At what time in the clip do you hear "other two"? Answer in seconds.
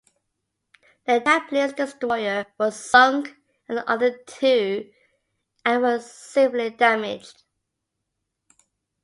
3.87-4.91